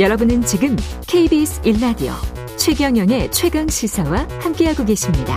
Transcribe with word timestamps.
여러분은 0.00 0.42
지금 0.42 0.76
KBS 1.06 1.62
1라디오 1.62 2.12
최경영의 2.56 3.30
최강 3.30 3.68
시사와 3.68 4.26
함께하고 4.40 4.84
계십니다. 4.84 5.36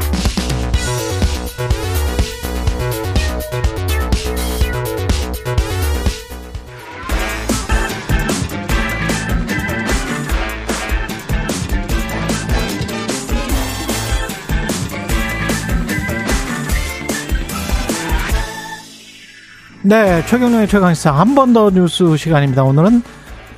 네, 19.83 20.25
최경영의 20.25 20.67
최강시사 20.67 21.11
한 21.11 21.35
번 21.35 21.53
더 21.53 21.69
뉴스 21.69 22.17
시간입니다. 22.17 22.63
오늘은 22.63 23.01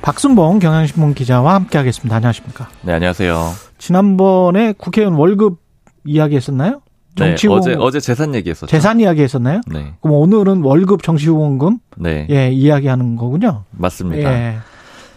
박순봉 0.02 0.60
경향신문 0.60 1.14
기자와 1.14 1.54
함께하겠습니다. 1.54 2.16
안녕하십니까? 2.16 2.68
네, 2.82 2.94
안녕하세요. 2.94 3.50
지난번에 3.78 4.72
국회의원 4.72 5.14
월급 5.14 5.58
이야기했었나요? 6.04 6.80
네, 7.16 7.34
어제 7.50 7.74
어제 7.78 8.00
재산 8.00 8.34
얘기했었죠. 8.34 8.66
재산 8.66 9.00
이야기했었나요? 9.00 9.60
네. 9.70 9.94
그럼 10.00 10.16
오늘은 10.16 10.62
월급 10.62 11.02
정치후원금 11.02 11.78
네. 11.98 12.26
예 12.30 12.50
이야기하는 12.50 13.16
거군요. 13.16 13.64
맞습니다. 13.72 14.30
예, 14.32 14.56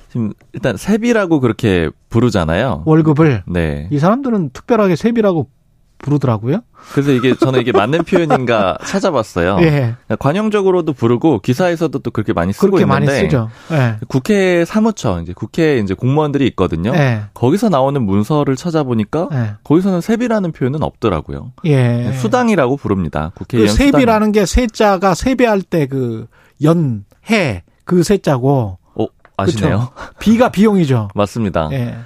지금 0.09 0.33
일단 0.51 0.75
세비라고 0.75 1.39
그렇게 1.39 1.89
부르잖아요. 2.09 2.83
월급을 2.85 3.43
네. 3.47 3.87
이 3.89 3.99
사람들은 3.99 4.49
특별하게 4.49 4.95
세비라고 4.97 5.47
부르더라고요. 6.03 6.59
그래서 6.91 7.11
이게 7.11 7.33
저는 7.35 7.61
이게 7.61 7.71
맞는 7.71 8.03
표현인가 8.03 8.77
찾아봤어요. 8.85 9.57
예, 9.61 9.95
관용적으로도 10.19 10.93
부르고 10.93 11.39
기사에서도 11.39 11.97
또 11.99 12.11
그렇게 12.11 12.33
많이 12.33 12.51
쓰고 12.53 12.71
그렇게 12.71 12.83
있는데 12.83 13.05
많이 13.11 13.19
쓰죠. 13.21 13.49
예, 13.71 13.95
국회 14.07 14.65
사무처 14.65 15.21
이제 15.21 15.33
국회 15.33 15.79
이제 15.79 15.93
공무원들이 15.93 16.45
있거든요. 16.49 16.93
예, 16.93 17.21
거기서 17.33 17.69
나오는 17.69 18.03
문서를 18.03 18.55
찾아보니까 18.55 19.29
예. 19.31 19.51
거기서는 19.63 20.01
세비라는 20.01 20.51
표현은 20.51 20.83
없더라고요. 20.83 21.53
예. 21.65 22.11
수당이라고 22.13 22.75
부릅니다. 22.77 23.31
그 23.33 23.39
국회의원 23.45 23.69
수당. 23.73 23.87
세비라는 23.91 24.31
게 24.33 24.45
세자가 24.45 25.13
세배할 25.15 25.61
때 25.61 25.87
그 25.87 26.27
연, 26.63 27.05
해, 27.29 27.63
그 27.85 28.03
세자고, 28.03 28.77
어, 28.95 29.05
아시네요. 29.37 29.89
비가 30.19 30.49
비용이죠. 30.49 31.09
맞습니다. 31.15 31.69
예. 31.71 31.97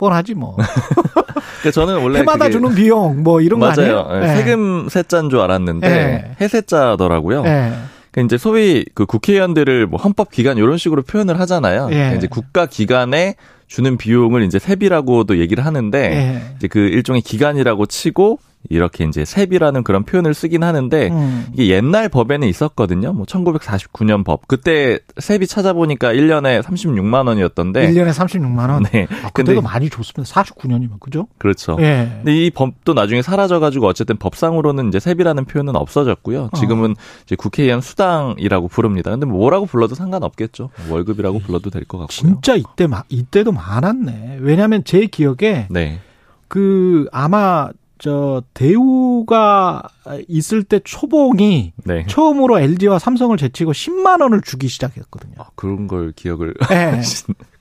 뻔하지 0.00 0.34
뭐. 0.34 0.56
그러니까 1.60 1.70
저는 1.72 2.02
원래 2.02 2.20
해마다 2.20 2.46
그게- 2.46 2.52
주는 2.52 2.74
비용 2.74 3.22
뭐 3.22 3.42
이런 3.42 3.60
거 3.60 3.66
맞아요. 3.66 4.00
아니에요? 4.08 4.24
예, 4.26 4.32
예. 4.32 4.36
세금 4.36 4.88
세자인 4.88 5.28
줄 5.28 5.40
알았는데 5.40 5.86
예. 5.88 6.36
해세자더라고요. 6.40 7.44
예. 7.44 7.72
그러니까 8.10 8.26
이제 8.26 8.38
소위 8.38 8.84
그 8.94 9.04
국회의원들을 9.06 9.86
뭐 9.86 10.00
헌법 10.00 10.30
기관 10.30 10.56
이런 10.56 10.78
식으로 10.78 11.02
표현을 11.02 11.38
하잖아요. 11.40 11.88
예. 11.90 11.94
그러니까 11.94 12.16
이제 12.16 12.26
국가 12.28 12.64
기관에 12.66 13.34
주는 13.68 13.96
비용을 13.98 14.42
이제 14.42 14.58
세비라고도 14.58 15.38
얘기를 15.38 15.64
하는데 15.64 15.98
예. 15.98 16.54
이제 16.56 16.66
그 16.66 16.78
일종의 16.78 17.20
기관이라고 17.22 17.86
치고 17.86 18.38
이렇게 18.68 19.04
이제 19.04 19.24
세비라는 19.24 19.82
그런 19.84 20.04
표현을 20.04 20.34
쓰긴 20.34 20.62
하는데 20.62 21.08
음. 21.08 21.46
이게 21.54 21.68
옛날 21.74 22.08
법에는 22.10 22.46
있었거든요. 22.46 23.12
뭐 23.14 23.24
1949년 23.24 24.24
법. 24.24 24.46
그때 24.46 24.98
세비 25.18 25.46
찾아보니까 25.46 26.12
1년에 26.12 26.62
36만 26.62 27.26
원이었던데 27.26 27.90
1년에 27.90 28.10
36만 28.12 28.68
원. 28.70 28.82
네. 28.92 29.04
아, 29.24 29.30
근데 29.32 29.52
그때도 29.54 29.62
많이 29.62 29.88
줬습니다. 29.88 30.30
49년이면 30.32 31.00
그죠? 31.00 31.26
그렇죠. 31.38 31.76
예. 31.80 32.10
근데 32.16 32.36
이 32.46 32.50
법도 32.50 32.92
나중에 32.92 33.22
사라져 33.22 33.60
가지고 33.60 33.86
어쨌든 33.86 34.16
법상으로는 34.18 34.88
이제 34.88 35.00
세비라는 35.00 35.46
표현은 35.46 35.74
없어졌고요. 35.74 36.50
지금은 36.56 36.94
이제 37.24 37.36
국회의원 37.36 37.80
수당이라고 37.80 38.68
부릅니다. 38.68 39.10
근데 39.10 39.24
뭐라고 39.26 39.64
불러도 39.66 39.94
상관없겠죠. 39.94 40.68
월급이라고 40.90 41.38
불러도 41.40 41.70
될 41.70 41.84
것 41.86 41.96
같고요. 41.98 42.08
진짜 42.08 42.54
이때 42.56 42.86
마- 42.86 43.04
이때도 43.08 43.52
많았네. 43.52 44.36
왜냐하면 44.40 44.84
제 44.84 45.06
기억에 45.06 45.66
네. 45.70 46.00
그 46.46 47.06
아마 47.10 47.70
저 48.00 48.42
대우가 48.54 49.82
있을 50.26 50.64
때 50.64 50.80
초봉이 50.82 51.74
네. 51.84 52.06
처음으로 52.08 52.58
LG와 52.58 52.98
삼성을 52.98 53.36
제치고 53.36 53.72
10만 53.72 54.22
원을 54.22 54.40
주기 54.40 54.68
시작했거든요. 54.68 55.34
아, 55.38 55.44
그런 55.54 55.86
걸 55.86 56.12
기억을. 56.16 56.54
예. 56.70 56.74
네. 56.96 57.02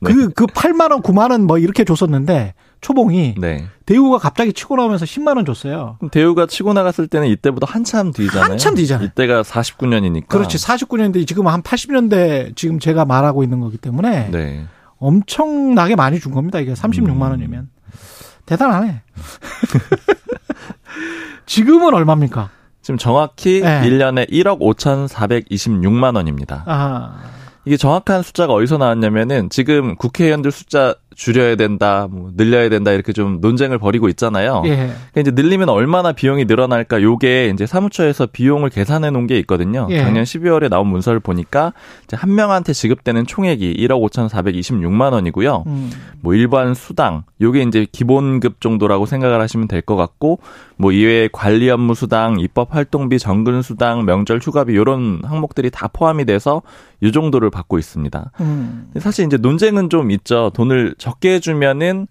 그, 0.01 0.29
그 0.29 0.45
8만 0.45 0.91
원, 0.91 1.01
9만 1.01 1.31
원 1.31 1.41
뭐 1.41 1.57
이렇게 1.57 1.83
줬었는데 1.83 2.53
초봉이 2.79 3.35
네. 3.38 3.66
대우가 3.85 4.17
갑자기 4.17 4.53
치고 4.53 4.78
나오면서 4.78 5.03
10만 5.03 5.35
원 5.35 5.44
줬어요. 5.45 5.97
대우가 6.11 6.45
치고 6.45 6.72
나갔을 6.72 7.07
때는 7.07 7.28
이때보다 7.28 7.67
한참 7.69 8.13
뒤잖아요. 8.13 8.51
한참 8.51 8.75
뒤잖아요. 8.75 9.07
이때가 9.07 9.41
49년이니까. 9.44 10.28
그렇지. 10.28 10.57
49년대 10.57 11.28
지금 11.28 11.47
한 11.47 11.61
80년대 11.61 12.55
지금 12.55 12.79
제가 12.79 13.03
말하고 13.03 13.44
있는 13.44 13.59
거기 13.59 13.78
때문에 13.78 14.29
네. 14.31 14.66
엄청나게 14.99 15.95
많이 15.95 16.19
준 16.19 16.31
겁니다. 16.31 16.59
이게 16.59 16.73
36만 16.73 17.09
음. 17.09 17.22
원이면. 17.22 17.69
대단하네. 18.49 19.01
지금은 21.45 21.93
얼마입니까? 21.93 22.49
지금 22.81 22.97
정확히 22.97 23.61
네. 23.61 23.81
1년에 23.81 24.27
1억 24.31 24.59
5,426만 24.59 26.15
원입니다. 26.15 26.63
아, 26.65 27.21
이게 27.65 27.77
정확한 27.77 28.23
숫자가 28.23 28.53
어디서 28.53 28.77
나왔냐면은 28.77 29.51
지금 29.51 29.95
국회의원들 29.95 30.51
숫자 30.51 30.95
줄여야 31.19 31.57
된다, 31.57 32.07
뭐 32.09 32.31
늘려야 32.38 32.69
된다 32.69 32.91
이렇게 32.94 33.12
좀 33.12 33.40
논쟁을 33.41 33.78
벌이고 33.78 34.07
있잖아요. 34.09 34.62
예. 34.66 34.75
그러니까 35.12 35.22
이제 35.22 35.31
늘리면 35.31 35.68
얼마나 35.68 36.13
비용이 36.13 36.46
늘어날까 36.46 37.02
요게 37.02 37.52
이제 37.53 37.66
사무처에서 37.66 38.28
비용을 38.28 38.69
계산해 38.69 39.09
놓은 39.12 39.28
게 39.28 39.38
있거든요. 39.40 39.85
예. 39.90 40.00
작년 40.02 40.24
12월에 40.24 40.69
나온 40.69 40.88
문서를 40.88 41.19
보니까 41.19 41.74
이제 42.06 42.16
한 42.16 42.34
명한테 42.35 42.72
지급되는 42.72 43.25
총액이 43.25 43.75
1억 43.79 44.02
5,426만 44.09 45.12
원이고요. 45.12 45.66
음. 45.68 45.91
뭐 46.22 46.34
일반 46.35 46.74
수당 46.74 47.24
요게 47.41 47.63
이제 47.63 47.85
기본급 47.91 48.62
정도라고 48.62 49.06
생각을 49.06 49.41
하시면 49.41 49.68
될 49.68 49.81
것 49.90 49.96
같고 49.96 50.40
뭐 50.78 50.91
이외에 50.91 51.29
관리 51.31 51.69
업무 51.69 51.96
수당, 51.96 52.40
입법 52.40 52.75
활동비, 52.75 53.18
정근 53.18 53.62
수당, 53.62 54.06
명절 54.06 54.40
휴가비 54.40 54.75
요런 54.75 55.22
항목들이 55.24 55.69
다 55.72 55.90
포함이 55.91 56.25
돼서 56.25 56.62
요 57.02 57.12
정도를 57.12 57.50
받고 57.50 57.79
있습니다. 57.79 58.31
음. 58.41 58.90
사실 59.00 59.25
이제 59.25 59.38
논쟁은 59.38 59.90
좀 59.90 60.12
있죠. 60.12 60.52
돈을 60.53 60.96
적게 61.09 61.36
해주면은 61.36 62.08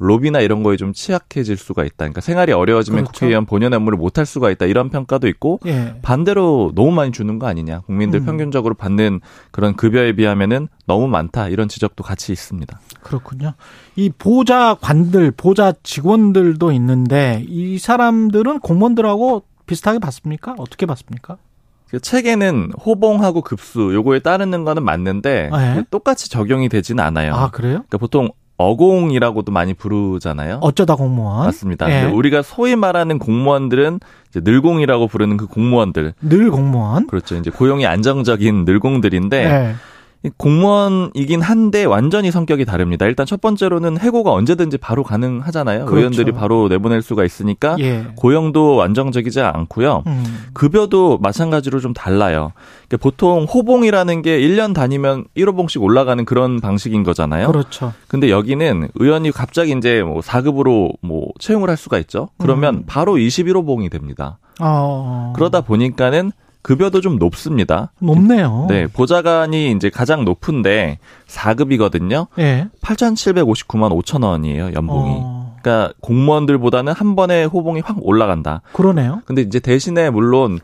로비나 0.00 0.40
이런 0.40 0.62
거에 0.62 0.78
좀 0.78 0.94
취약해질 0.94 1.58
수가 1.58 1.84
있다. 1.84 1.96
그러니까 1.98 2.22
생활이 2.22 2.52
어려워지면 2.52 3.04
그렇죠. 3.04 3.12
국회의원 3.12 3.44
본연의 3.44 3.76
업무를 3.76 3.98
못할 3.98 4.24
수가 4.24 4.50
있다. 4.50 4.64
이런 4.64 4.88
평가도 4.88 5.28
있고 5.28 5.60
예. 5.66 5.94
반대로 6.00 6.72
너무 6.74 6.90
많이 6.90 7.12
주는 7.12 7.38
거 7.38 7.46
아니냐. 7.46 7.80
국민들 7.80 8.20
음. 8.20 8.24
평균적으로 8.24 8.74
받는 8.74 9.20
그런 9.50 9.76
급여에 9.76 10.14
비하면은 10.14 10.68
너무 10.86 11.06
많다. 11.06 11.48
이런 11.48 11.68
지적도 11.68 12.02
같이 12.02 12.32
있습니다. 12.32 12.80
그렇군요. 13.02 13.52
이 13.94 14.08
보좌관들, 14.08 15.32
보좌 15.32 15.74
직원들도 15.82 16.72
있는데 16.72 17.44
이 17.46 17.78
사람들은 17.78 18.60
공무원들하고 18.60 19.44
비슷하게 19.66 19.98
받습니까? 19.98 20.54
어떻게 20.56 20.86
받습니까? 20.86 21.36
그 21.90 21.98
책에는 21.98 22.72
호봉하고 22.86 23.42
급수 23.42 23.92
요거에 23.92 24.20
따르는 24.20 24.64
거는 24.64 24.84
맞는데 24.84 25.50
네. 25.52 25.84
똑같이 25.90 26.30
적용이 26.30 26.68
되지는 26.68 27.02
않아요. 27.02 27.34
아, 27.34 27.50
그래요? 27.50 27.84
그러니까 27.88 27.98
보통 27.98 28.28
어공이라고도 28.58 29.50
많이 29.50 29.74
부르잖아요. 29.74 30.58
어쩌다 30.60 30.94
공무원. 30.94 31.46
맞습니다. 31.46 31.90
예. 31.90 32.04
우리가 32.04 32.42
소위 32.42 32.76
말하는 32.76 33.18
공무원들은 33.18 34.00
늘공이라고 34.34 35.08
부르는 35.08 35.36
그 35.38 35.46
공무원들. 35.46 36.12
늘 36.20 36.50
공무원. 36.50 37.06
그렇죠. 37.06 37.36
이제 37.36 37.50
고용이 37.50 37.86
안정적인 37.86 38.66
늘공들인데 38.66 39.44
예. 39.44 39.74
이 40.22 40.28
공무원이긴 40.36 41.40
한데 41.40 41.84
완전히 41.84 42.30
성격이 42.30 42.66
다릅니다. 42.66 43.06
일단 43.06 43.24
첫 43.24 43.40
번째로는 43.40 43.98
해고가 43.98 44.32
언제든지 44.32 44.76
바로 44.76 45.02
가능하잖아요. 45.02 45.86
그렇죠. 45.86 45.96
의원들이 45.96 46.32
바로 46.32 46.68
내보낼 46.68 47.00
수가 47.00 47.24
있으니까 47.24 47.76
예. 47.80 48.06
고용도 48.16 48.82
안정적이지 48.82 49.40
않고요. 49.40 50.02
음. 50.06 50.44
급여도 50.52 51.16
마찬가지로 51.22 51.80
좀 51.80 51.94
달라요. 51.94 52.52
그러니까 52.86 53.02
보통 53.02 53.44
호봉이라는 53.44 54.20
게 54.20 54.38
1년 54.40 54.74
다니면 54.74 55.24
1호봉씩 55.38 55.80
올라가는 55.80 56.22
그런 56.26 56.60
방식인 56.60 57.02
거잖아요. 57.02 57.46
그렇죠. 57.46 57.94
근데 58.06 58.28
여기는 58.28 58.88
의원이 58.96 59.30
갑자기 59.30 59.72
이제 59.74 60.02
뭐 60.02 60.20
4급으로 60.20 60.96
뭐 61.00 61.28
채용을 61.38 61.70
할 61.70 61.78
수가 61.78 61.98
있죠. 62.00 62.28
그러면 62.36 62.74
음. 62.74 62.82
바로 62.86 63.14
21호봉이 63.14 63.90
됩니다. 63.90 64.38
어. 64.60 65.32
그러다 65.34 65.62
보니까는 65.62 66.32
급여도 66.62 67.00
좀 67.00 67.16
높습니다. 67.16 67.92
높네요. 68.00 68.66
네, 68.68 68.86
보좌관이 68.86 69.72
이제 69.72 69.90
가장 69.90 70.24
높은데 70.24 70.98
4급이거든요. 71.26 72.26
예. 72.38 72.68
8,759만 72.82 73.90
5천 74.02 74.24
원이에요, 74.24 74.72
연봉이. 74.74 75.18
어. 75.22 75.56
그러니까 75.62 75.92
공무원들보다는 76.00 76.92
한 76.92 77.16
번에 77.16 77.44
호봉이 77.44 77.80
확 77.80 77.96
올라간다. 78.00 78.62
그러네요. 78.72 79.22
근데 79.26 79.42
이제 79.42 79.60
대신에 79.60 80.10
물론 80.10 80.58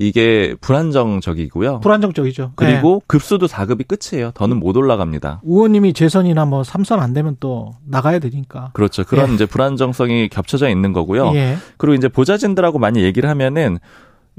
이게 0.00 0.54
불안정적이고요. 0.60 1.80
불안정적이죠. 1.80 2.52
그리고 2.54 3.02
급수도 3.08 3.46
4급이 3.46 3.84
끝이에요. 3.88 4.30
더는 4.32 4.60
못 4.60 4.76
올라갑니다. 4.76 5.40
예. 5.44 5.48
의원님이 5.48 5.92
재선이나 5.92 6.44
뭐 6.44 6.62
삼선 6.62 7.00
안 7.00 7.12
되면 7.12 7.36
또 7.40 7.74
나가야 7.84 8.20
되니까. 8.20 8.70
그렇죠. 8.74 9.02
그런 9.04 9.30
예. 9.30 9.34
이제 9.34 9.44
불안정성이 9.46 10.28
겹쳐져 10.28 10.68
있는 10.68 10.92
거고요. 10.92 11.32
예. 11.34 11.56
그리고 11.78 11.94
이제 11.96 12.08
보좌진들하고 12.08 12.78
많이 12.78 13.02
얘기를 13.02 13.28
하면은 13.28 13.78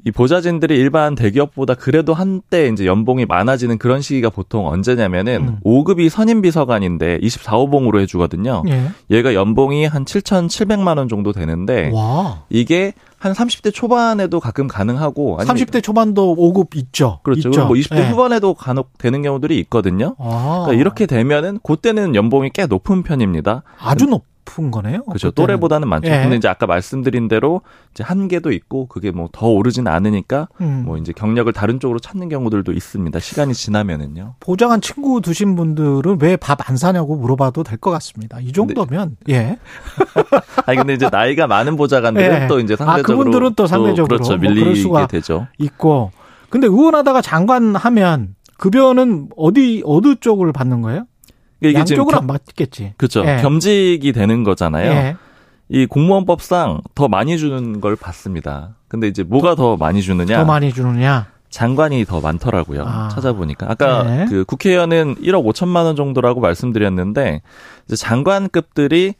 이 0.05 0.11
보좌진들이 0.11 0.75
일반 0.75 1.15
대기업보다 1.15 1.75
그래도 1.75 2.13
한때 2.13 2.67
이제 2.67 2.85
연봉이 2.85 3.25
많아지는 3.25 3.77
그런 3.77 4.01
시기가 4.01 4.29
보통 4.29 4.67
언제냐면은 4.67 5.47
음. 5.47 5.57
5급이 5.63 6.09
선임 6.09 6.41
비서관인데 6.41 7.19
24호봉으로 7.19 7.99
해주거든요. 8.01 8.63
예. 8.69 8.89
얘가 9.09 9.33
연봉이 9.33 9.85
한 9.85 10.05
7,700만 10.05 10.97
원 10.97 11.07
정도 11.07 11.31
되는데 11.31 11.91
와. 11.93 12.43
이게 12.49 12.93
한 13.17 13.33
30대 13.33 13.73
초반에도 13.73 14.39
가끔 14.39 14.67
가능하고 14.67 15.37
아니면 15.39 15.55
30대 15.55 15.83
초반도 15.83 16.35
5급 16.35 16.75
있죠. 16.77 17.19
그렇죠. 17.23 17.49
있죠. 17.49 17.65
뭐 17.65 17.75
20대 17.75 17.97
예. 17.97 18.09
후반에도 18.09 18.53
간혹 18.53 18.97
되는 18.97 19.21
경우들이 19.21 19.59
있거든요. 19.59 20.15
아. 20.19 20.63
그러니까 20.65 20.79
이렇게 20.79 21.05
되면은 21.05 21.59
그때는 21.63 22.15
연봉이 22.15 22.49
꽤 22.53 22.65
높은 22.65 23.03
편입니다. 23.03 23.63
아주 23.77 24.05
높 24.05 24.25
은 24.57 24.71
거네요. 24.71 25.03
그렇죠. 25.03 25.29
그때는. 25.29 25.47
또래보다는 25.47 25.87
많죠. 25.87 26.09
예. 26.09 26.21
근데 26.21 26.35
이제 26.37 26.47
아까 26.47 26.65
말씀드린 26.65 27.27
대로 27.27 27.61
이제 27.93 28.03
한계도 28.03 28.51
있고 28.51 28.87
그게 28.87 29.11
뭐 29.11 29.29
더 29.31 29.47
오르진 29.47 29.87
않으니까 29.87 30.47
음. 30.61 30.83
뭐 30.85 30.97
이제 30.97 31.13
경력을 31.13 31.51
다른 31.53 31.79
쪽으로 31.79 31.99
찾는 31.99 32.29
경우들도 32.29 32.71
있습니다. 32.73 33.19
시간이 33.19 33.53
지나면은요. 33.53 34.35
보장한 34.39 34.81
친구 34.81 35.21
두신 35.21 35.55
분들은 35.55 36.17
왜 36.21 36.35
밥 36.37 36.67
안 36.69 36.77
사냐고 36.77 37.15
물어봐도 37.15 37.63
될 37.63 37.77
것 37.79 37.91
같습니다. 37.91 38.39
이 38.39 38.51
정도면 38.51 39.17
예. 39.29 39.57
아니 40.65 40.77
근데 40.77 40.93
이제 40.93 41.09
나이가 41.11 41.47
많은 41.47 41.75
보좌관들은 41.75 42.43
예. 42.43 42.47
또 42.47 42.59
이제 42.59 42.73
아, 42.73 42.77
상대적으로 42.77 43.17
그분들은 43.17 43.53
또 43.55 43.67
상대적으로 43.67 44.07
그렇죠. 44.17 44.37
뭐 44.37 44.49
밀리게 44.49 44.75
수가 44.75 45.07
되죠. 45.07 45.47
있고 45.57 46.11
근데 46.49 46.67
의원하다가 46.67 47.21
장관 47.21 47.75
하면 47.75 48.35
급여는 48.57 49.29
어디 49.37 49.81
어느 49.85 50.15
쪽을 50.19 50.51
받는 50.51 50.81
거예요? 50.81 51.05
이게 51.61 51.83
지금 51.85 52.03
양쪽은 52.03 52.11
겸- 52.13 52.21
안 52.21 52.27
받겠지. 52.27 52.93
그렇죠. 52.97 53.23
예. 53.25 53.37
겸직이 53.41 54.11
되는 54.13 54.43
거잖아요. 54.43 54.91
예. 54.91 55.15
이 55.69 55.85
공무원법상 55.85 56.81
더 56.95 57.07
많이 57.07 57.37
주는 57.37 57.79
걸 57.81 57.95
받습니다. 57.95 58.75
근데 58.87 59.07
이제 59.07 59.23
뭐가 59.23 59.55
더 59.55 59.77
많이 59.77 60.01
주느냐? 60.01 60.37
더 60.37 60.45
많이 60.45 60.73
주느냐? 60.73 61.27
장관이 61.51 62.05
더 62.05 62.21
많더라고요. 62.21 62.83
아. 62.85 63.09
찾아보니까 63.09 63.67
아까 63.69 64.03
네. 64.03 64.25
그 64.29 64.45
국회의원은 64.45 65.15
1억 65.15 65.43
5천만 65.51 65.83
원 65.85 65.95
정도라고 65.95 66.39
말씀드렸는데 66.41 67.41
장관급들이 67.95 69.13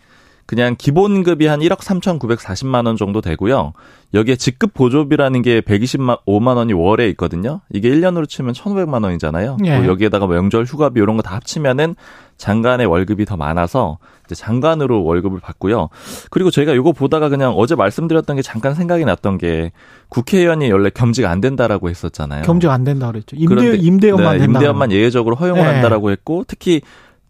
그냥 0.50 0.74
기본급이 0.76 1.46
한 1.46 1.60
1억 1.60 1.78
3,940만 1.78 2.88
원 2.88 2.98
정도 2.98 3.22
되고요. 3.22 3.74
여기에 4.16 4.36
직급 4.38 4.74
보조비라는 4.74 5.44
게 5.44 5.62
125만 5.62 6.56
원이 6.58 6.74
월에 6.74 7.08
있거든요. 7.10 7.62
이게 7.72 7.88
1년으로 7.92 8.28
치면 8.28 8.56
1,500만 8.56 9.04
원이잖아요. 9.04 9.58
예. 9.66 9.78
뭐 9.78 9.86
여기에다가 9.86 10.26
명절 10.26 10.64
휴가비 10.66 11.00
이런 11.00 11.18
거 11.18 11.22
다 11.22 11.36
합치면은 11.36 11.94
장관의 12.38 12.88
월급이 12.88 13.26
더 13.26 13.38
많아서 13.38 14.00
이제 14.26 14.34
장관으로 14.34 15.04
월급을 15.04 15.40
받고요. 15.40 15.90
그리고 16.32 16.50
저희가 16.50 16.74
이거 16.74 16.94
보다가 16.94 17.30
그냥 17.30 17.54
어제 17.56 17.76
말씀드렸던 17.76 18.38
게 18.38 18.42
잠깐 18.42 18.74
생각이 18.74 19.06
났던 19.06 19.38
게 19.38 19.72
국회의원이 20.08 20.72
원래 20.72 20.90
겸직 20.90 21.26
안 21.28 21.42
된다라고 21.42 21.92
했었잖아요. 21.92 22.42
겸직 22.42 22.72
안 22.72 22.84
된다 22.84 23.12
그랬죠. 23.12 23.36
임대 23.36 23.54
그런데- 23.54 23.78
임대업만 23.78 24.38
네. 24.40 24.44
임대업만 24.46 24.92
예외적으로 24.94 25.36
허용을 25.36 25.62
네. 25.62 25.68
한다라고 25.74 26.10
했고 26.10 26.44
특히 26.48 26.82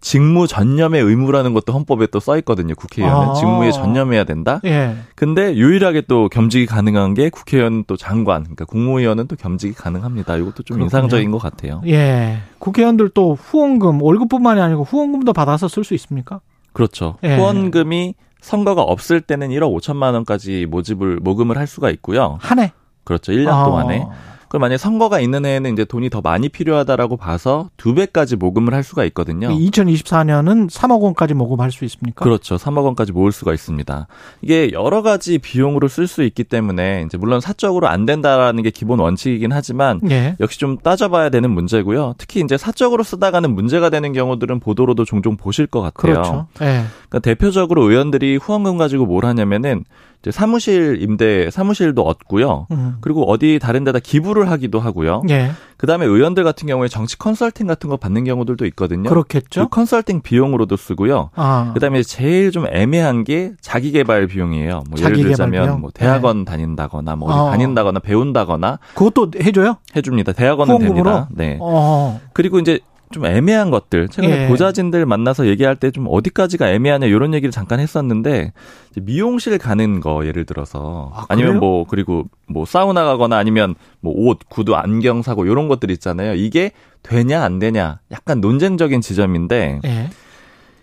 직무 0.02 0.48
전념의 0.48 1.02
의무라는 1.04 1.54
것도 1.54 1.74
헌법에 1.74 2.08
또 2.08 2.20
써 2.20 2.38
있거든요. 2.40 2.74
국회의원은 2.76 3.30
아. 3.30 3.34
직무에 3.34 3.72
전념해야 3.72 4.24
된다. 4.24 4.62
예. 4.66 4.96
근데 5.16 5.56
유일하게 5.56 6.02
또 6.08 6.30
겸직이 6.30 6.66
가능한 6.66 7.14
게 7.14 7.30
국회의원 7.30 7.84
또 7.86 7.98
장관, 7.98 8.44
그러니까 8.44 8.66
국무위원은 8.66 9.28
또 9.28 9.36
겸직이 9.36 9.74
가능합니다. 9.74 10.36
이것도 10.38 10.64
좀 10.64 10.78
그렇군요. 10.78 10.86
인상적인 10.86 11.32
것 11.32 11.38
같아요. 11.40 11.82
예. 11.88 12.38
국회의원들 12.60 13.10
또 13.10 13.36
후원금 13.36 14.02
월급뿐만이 14.02 14.62
아니고 14.62 14.84
후원금도 14.84 15.34
받아서 15.34 15.68
쓸 15.68 15.84
수 15.84 15.94
있습니까? 15.96 16.40
그렇죠. 16.74 17.18
예. 17.24 17.36
후원금이 17.38 18.16
선거가 18.42 18.82
없을 18.84 19.20
때는 19.22 19.50
1억 19.50 19.76
5천만 19.82 20.14
원까지 20.14 20.66
모집을 20.70 21.18
모금을 21.22 21.58
할 21.58 21.68
수가 21.68 21.90
있고요. 21.92 22.38
한 22.42 22.60
해. 22.60 22.72
그렇죠. 23.04 23.32
1년 23.34 23.50
아. 23.50 23.64
동안에. 23.66 24.06
그럼 24.50 24.62
만약에 24.62 24.78
선거가 24.78 25.20
있는 25.20 25.46
해에는 25.46 25.74
이제 25.74 25.86
돈이 25.86 26.10
더 26.10 26.22
많이 26.22 26.50
필요하다라고 26.50 27.18
봐서 27.18 27.70
두 27.78 27.94
배까지 27.94 28.36
모금을 28.36 28.74
할 28.74 28.84
수가 28.84 29.06
있거든요. 29.06 29.50
2024년은 29.50 30.70
3억 30.70 31.02
원까지 31.02 31.36
모금할 31.36 31.72
수 31.72 31.86
있습니까? 31.86 32.24
그렇죠. 32.24 32.56
3억 32.56 32.84
원까지 32.84 33.12
모을 33.12 33.32
수가 33.32 33.54
있습니다. 33.54 34.08
이게 34.42 34.72
여러 34.74 35.02
가지 35.04 35.38
비용으로 35.38 35.88
쓸 35.88 36.08
수 36.08 36.24
있기 36.24 36.44
때문에 36.44 37.04
이제 37.06 37.18
물론 37.18 37.40
사적으로 37.40 37.88
안 37.88 38.06
된다라는 38.06 38.64
게 38.64 38.72
기본 38.72 39.00
원칙이긴 39.00 39.52
하지만 39.52 40.02
예. 40.10 40.36
역시 40.40 40.60
좀 40.60 40.78
따져봐야 40.78 41.30
되는 41.30 41.52
문제고요. 41.52 42.16
특히 42.18 42.42
이제 42.42 42.58
사적으로 42.58 43.04
쓰다가는 43.04 43.54
문제가 43.54 43.90
되는 43.92 44.14
경우들은 44.14 44.60
보도로도 44.60 45.06
종종 45.06 45.38
보실 45.38 45.68
것 45.68 45.82
같아요. 45.82 46.14
그렇죠. 46.14 46.48
예. 46.62 46.86
그러니까 47.10 47.20
대표적으로 47.22 47.90
의원들이 47.90 48.38
후원금 48.38 48.78
가지고 48.78 49.06
뭘 49.06 49.26
하냐면은 49.26 49.86
이제 50.22 50.32
사무실 50.32 51.02
임대 51.02 51.50
사무실도 51.50 52.02
얻고요. 52.06 52.68
음. 52.72 52.98
그리고 53.00 53.24
어디 53.32 53.58
다른 53.58 53.86
데다 53.86 54.00
기부를 54.00 54.52
하기도 54.52 54.80
하고요. 54.80 55.24
예. 55.30 55.52
그다음에 55.78 56.06
의원들 56.06 56.44
같은 56.44 56.68
경우에 56.68 56.90
정치 56.90 57.18
컨설팅 57.18 57.68
같은 57.68 57.90
거 57.90 57.96
받는 57.96 58.26
경우들도 58.26 58.66
있거든요. 58.68 59.10
그렇겠죠. 59.10 59.64
그 59.64 59.70
컨설팅 59.70 60.22
비용으로도 60.22 60.76
쓰고요. 60.76 61.30
아. 61.36 61.72
그다음에 61.74 62.04
제일 62.04 62.52
좀 62.52 62.66
애매한 62.70 63.24
게 63.24 63.54
자기 63.62 63.92
개발 63.92 64.28
비용이에요. 64.28 64.84
뭐 64.90 65.00
예를 65.00 65.16
들자면 65.24 65.64
비용? 65.64 65.80
뭐 65.82 65.90
대학원 65.94 66.44
다닌다거나 66.44 67.16
뭐 67.16 67.32
어. 67.32 67.52
다닌다거나 67.52 68.00
배운다거나 68.00 68.80
그것도 68.96 69.32
해 69.42 69.54
줘요? 69.54 69.78
해 69.96 70.02
줍니다. 70.02 70.34
대학원은 70.34 70.76
후원금으로? 70.76 71.04
됩니다. 71.04 71.30
네. 71.32 71.58
어. 71.62 72.20
그리고 72.34 72.60
이제 72.60 72.82
좀 73.12 73.26
애매한 73.26 73.72
것들 73.72 74.08
최근에 74.10 74.44
예. 74.44 74.48
보좌진들 74.48 75.06
만나서 75.06 75.48
얘기할 75.48 75.76
때 75.76 75.90
좀 75.92 76.06
어디까지가 76.10 76.70
애매하냐 76.72 77.08
이런 77.08 77.34
얘기를 77.34 77.52
잠깐 77.52 77.80
했었는데 77.80 78.54
미용실 79.02 79.58
가는 79.58 80.00
거 80.00 80.26
예를 80.26 80.46
들어서 80.46 81.12
아, 81.16 81.26
아니면 81.30 81.54
그래요? 81.54 81.60
뭐 81.60 81.86
그리고 81.88 82.26
뭐 82.48 82.66
사우나 82.66 83.04
가거나 83.06 83.38
아니면 83.38 83.76
뭐 84.02 84.14
옷, 84.16 84.40
구두, 84.50 84.76
안경 84.76 85.22
사고 85.24 85.46
이런 85.46 85.68
것들 85.68 85.90
있잖아요. 85.92 86.36
이게 86.36 86.72
되냐 87.02 87.42
안 87.44 87.58
되냐 87.60 88.00
약간 88.12 88.42
논쟁적인 88.42 89.02
지점인데 89.02 89.80
예. 89.86 90.10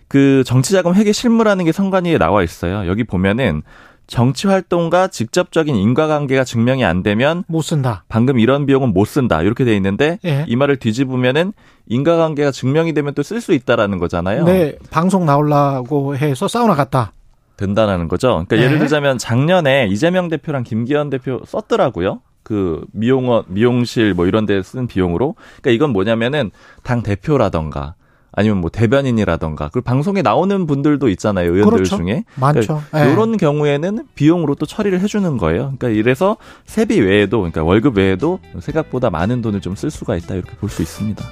그 0.07 0.43
정치자금 0.45 0.95
회계 0.95 1.11
실무라는 1.11 1.65
게 1.65 1.71
선관위에 1.71 2.17
나와 2.17 2.43
있어요. 2.43 2.87
여기 2.87 3.03
보면은 3.03 3.61
정치 4.07 4.47
활동과 4.47 5.09
직접적인 5.09 5.75
인과관계가 5.75 6.43
증명이 6.45 6.83
안 6.85 7.03
되면 7.03 7.43
못 7.47 7.61
쓴다. 7.61 8.05
방금 8.07 8.39
이런 8.39 8.65
비용은 8.65 8.93
못 8.93 9.05
쓴다 9.05 9.41
이렇게 9.41 9.65
돼 9.65 9.75
있는데 9.75 10.17
예. 10.25 10.45
이 10.47 10.55
말을 10.55 10.77
뒤집으면은 10.77 11.53
인과관계가 11.87 12.51
증명이 12.51 12.93
되면 12.93 13.13
또 13.13 13.21
쓸 13.21 13.41
수 13.41 13.53
있다라는 13.53 13.97
거잖아요. 13.99 14.45
네, 14.45 14.77
방송 14.89 15.25
나오려고 15.25 16.15
해서 16.15 16.47
사우나 16.47 16.73
갔다. 16.75 17.11
된다라는 17.57 18.07
거죠. 18.07 18.29
그러니까 18.29 18.55
네. 18.55 18.63
예를 18.63 18.79
들자면 18.79 19.17
작년에 19.17 19.87
이재명 19.89 20.29
대표랑 20.29 20.63
김기현 20.63 21.09
대표 21.09 21.41
썼더라고요. 21.45 22.21
그 22.43 22.85
미용원 22.93 23.43
미용실 23.47 24.13
뭐 24.13 24.25
이런 24.27 24.45
데 24.45 24.61
쓴 24.61 24.87
비용으로. 24.87 25.35
그러니까 25.61 25.71
이건 25.71 25.91
뭐냐면은 25.91 26.51
당 26.83 27.03
대표라던가 27.03 27.95
아니면 28.37 28.59
뭐 28.59 28.69
대변인이라던가 28.69 29.69
그리고 29.73 29.83
방송에 29.83 30.21
나오는 30.21 30.67
분들도 30.67 31.09
있잖아요. 31.09 31.51
의원들 31.53 31.77
그렇죠. 31.79 31.97
중에. 31.97 32.23
많죠. 32.35 32.83
예. 32.95 33.11
이런 33.11 33.35
경우에는 33.35 34.05
비용으로 34.13 34.53
또 34.53 34.67
처리를 34.67 35.01
해 35.01 35.07
주는 35.07 35.37
거예요. 35.37 35.73
그러니까 35.77 35.89
이래서 35.89 36.37
세비 36.67 37.01
외에도, 37.01 37.39
그러니까 37.39 37.63
월급 37.63 37.97
외에도 37.97 38.37
생각보다 38.59 39.09
많은 39.09 39.41
돈을 39.41 39.59
좀 39.61 39.73
쓸 39.75 39.89
수가 39.89 40.15
있다 40.17 40.35
이렇게 40.35 40.51
볼 40.57 40.69
수 40.69 40.83
있습니다. 40.83 41.25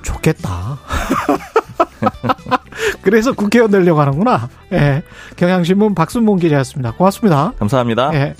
좋겠다. 0.00 0.78
그래서 3.02 3.32
국회의원 3.32 3.70
되려고 3.70 4.00
하는구나. 4.00 4.48
예. 4.72 5.02
경향신문 5.36 5.94
박순봉 5.94 6.38
기자였습니다. 6.38 6.92
고맙습니다. 6.92 7.52
감사합니다. 7.58 8.10
예. 8.14 8.34